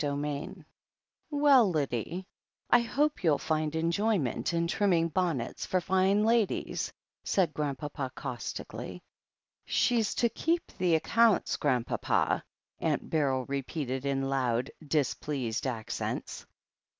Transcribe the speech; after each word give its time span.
VII 0.03 0.65
"Well, 1.29 1.69
Lyddie, 1.69 2.25
I 2.71 2.79
hope 2.79 3.23
you'll 3.23 3.37
find 3.37 3.75
enjoyment 3.75 4.51
in 4.51 4.65
trimming 4.65 5.09
bonnets 5.09 5.67
for 5.67 5.79
fine 5.79 6.23
ladies," 6.23 6.91
said 7.23 7.53
Grandpapa 7.53 8.11
caustically. 8.15 9.03
"She's 9.63 10.15
to 10.15 10.29
keep 10.29 10.71
the 10.79 10.95
accounts, 10.95 11.55
Grandpapa," 11.55 12.43
^unt 12.81 13.11
Beryl 13.11 13.45
repeated 13.45 14.03
in 14.07 14.23
loud, 14.27 14.71
displeased 14.87 15.67
accents. 15.67 16.47